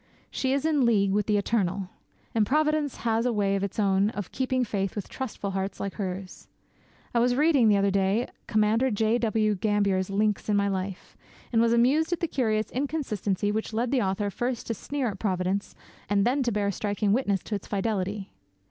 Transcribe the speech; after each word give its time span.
She 0.31 0.51
is 0.51 0.65
in 0.65 0.83
league 0.83 1.11
with 1.11 1.27
the 1.27 1.37
Eternal. 1.37 1.89
And 2.33 2.43
Providence 2.43 2.95
has 3.05 3.23
a 3.27 3.31
way 3.31 3.55
of 3.55 3.63
its 3.63 3.77
own 3.77 4.09
of 4.09 4.31
keeping 4.31 4.65
faith 4.65 4.95
with 4.95 5.07
trustful 5.07 5.51
hearts 5.51 5.79
like 5.79 5.93
hers. 5.93 6.47
I 7.13 7.19
was 7.19 7.35
reading 7.35 7.69
the 7.69 7.77
other 7.77 7.91
day 7.91 8.27
Commander 8.47 8.89
J. 8.89 9.19
W. 9.19 9.53
Gambier's 9.53 10.09
Links 10.09 10.49
in 10.49 10.55
my 10.57 10.67
Life, 10.69 11.15
and 11.53 11.61
was 11.61 11.71
amused 11.71 12.11
at 12.11 12.19
the 12.19 12.27
curious 12.27 12.71
inconsistency 12.71 13.51
which 13.51 13.73
led 13.73 13.91
the 13.91 14.01
author 14.01 14.31
first 14.31 14.65
to 14.65 14.73
sneer 14.73 15.07
at 15.09 15.19
Providence 15.19 15.75
and 16.09 16.25
then 16.25 16.41
to 16.41 16.51
bear 16.51 16.71
striking 16.71 17.13
witness 17.13 17.43
to 17.43 17.53
its 17.53 17.67
fidelity. 17.67 18.31